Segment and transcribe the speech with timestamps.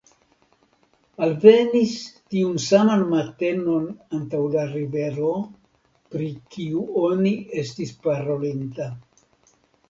[1.25, 1.91] Alvenis
[2.33, 3.85] tiun saman matenon
[4.21, 5.29] antaŭ la rivero,
[6.17, 7.35] pri kiu oni
[7.65, 8.91] estis parolinta.